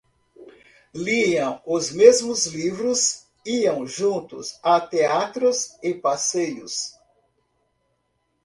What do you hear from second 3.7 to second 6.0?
juntos a teatros e